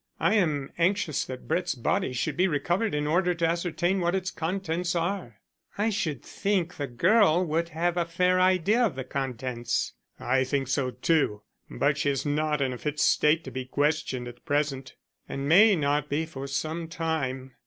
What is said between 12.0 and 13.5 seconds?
is not in a fit state